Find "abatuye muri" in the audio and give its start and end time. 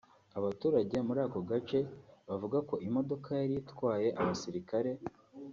0.37-1.19